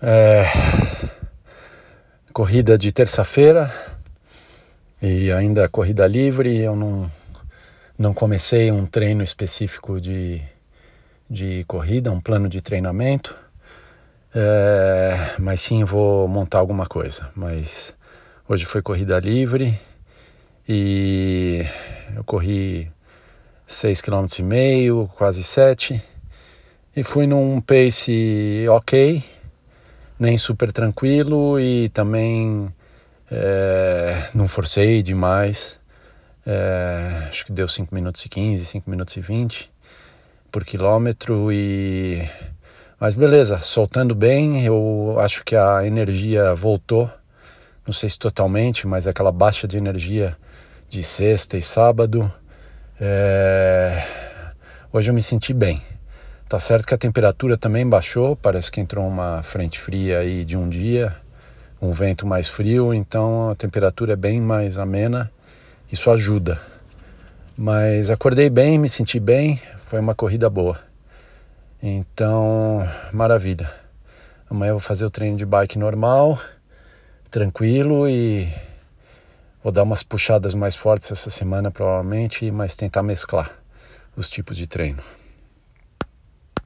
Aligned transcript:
É, 0.00 0.44
corrida 2.32 2.78
de 2.78 2.92
terça-feira 2.92 3.68
e 5.02 5.32
ainda 5.32 5.68
corrida 5.68 6.06
livre. 6.06 6.56
Eu 6.56 6.76
não, 6.76 7.10
não 7.98 8.14
comecei 8.14 8.70
um 8.70 8.86
treino 8.86 9.24
específico 9.24 10.00
de, 10.00 10.40
de 11.28 11.64
corrida, 11.64 12.12
um 12.12 12.20
plano 12.20 12.48
de 12.48 12.60
treinamento. 12.60 13.34
É, 14.32 15.34
mas 15.36 15.62
sim 15.62 15.82
vou 15.82 16.28
montar 16.28 16.58
alguma 16.58 16.86
coisa. 16.86 17.28
Mas 17.34 17.92
hoje 18.48 18.64
foi 18.64 18.80
corrida 18.80 19.18
livre 19.18 19.76
e 20.68 21.66
eu 22.14 22.22
corri 22.22 22.88
6,5 23.68 24.02
km, 24.02 24.38
e 24.38 24.42
meio, 24.44 25.10
quase 25.16 25.42
7 25.42 26.00
e 26.94 27.02
fui 27.02 27.26
num 27.26 27.60
pace 27.60 28.64
ok 28.70 29.37
nem 30.18 30.36
super 30.36 30.72
tranquilo 30.72 31.60
e 31.60 31.88
também 31.90 32.72
é, 33.30 34.28
não 34.34 34.48
forcei 34.48 35.02
demais. 35.02 35.78
É, 36.46 37.26
acho 37.28 37.44
que 37.46 37.52
deu 37.52 37.68
5 37.68 37.94
minutos 37.94 38.24
e 38.24 38.28
15, 38.28 38.64
5 38.64 38.90
minutos 38.90 39.16
e 39.16 39.20
20 39.20 39.70
por 40.50 40.64
quilômetro 40.64 41.52
e 41.52 42.26
mas 43.00 43.14
beleza, 43.14 43.58
soltando 43.58 44.12
bem, 44.12 44.64
eu 44.64 45.14
acho 45.20 45.44
que 45.44 45.54
a 45.54 45.86
energia 45.86 46.52
voltou. 46.52 47.08
Não 47.86 47.92
sei 47.92 48.08
se 48.08 48.18
totalmente, 48.18 48.88
mas 48.88 49.06
aquela 49.06 49.30
baixa 49.30 49.68
de 49.68 49.78
energia 49.78 50.36
de 50.88 51.04
sexta 51.04 51.56
e 51.56 51.62
sábado. 51.62 52.32
É... 53.00 54.02
Hoje 54.92 55.10
eu 55.10 55.14
me 55.14 55.22
senti 55.22 55.54
bem. 55.54 55.80
Tá 56.48 56.58
certo 56.58 56.86
que 56.86 56.94
a 56.94 56.98
temperatura 56.98 57.58
também 57.58 57.86
baixou, 57.86 58.34
parece 58.34 58.72
que 58.72 58.80
entrou 58.80 59.06
uma 59.06 59.42
frente 59.42 59.78
fria 59.78 60.20
aí 60.20 60.46
de 60.46 60.56
um 60.56 60.66
dia, 60.66 61.14
um 61.78 61.92
vento 61.92 62.26
mais 62.26 62.48
frio, 62.48 62.94
então 62.94 63.50
a 63.50 63.54
temperatura 63.54 64.14
é 64.14 64.16
bem 64.16 64.40
mais 64.40 64.78
amena, 64.78 65.30
isso 65.92 66.10
ajuda. 66.10 66.58
Mas 67.54 68.08
acordei 68.08 68.48
bem, 68.48 68.78
me 68.78 68.88
senti 68.88 69.20
bem, 69.20 69.60
foi 69.84 70.00
uma 70.00 70.14
corrida 70.14 70.48
boa. 70.48 70.80
Então, 71.82 72.88
maravilha. 73.12 73.70
Amanhã 74.48 74.70
eu 74.70 74.76
vou 74.76 74.80
fazer 74.80 75.04
o 75.04 75.10
treino 75.10 75.36
de 75.36 75.44
bike 75.44 75.78
normal, 75.78 76.40
tranquilo 77.30 78.08
e 78.08 78.50
vou 79.62 79.70
dar 79.70 79.82
umas 79.82 80.02
puxadas 80.02 80.54
mais 80.54 80.74
fortes 80.74 81.12
essa 81.12 81.28
semana 81.28 81.70
provavelmente, 81.70 82.50
mas 82.50 82.74
tentar 82.74 83.02
mesclar 83.02 83.50
os 84.16 84.30
tipos 84.30 84.56
de 84.56 84.66
treino. 84.66 85.02